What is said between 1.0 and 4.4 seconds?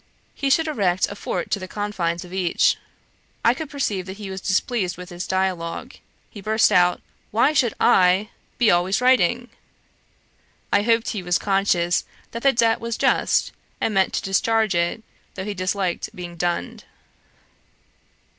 a fort on the confines of each.' I could perceive that he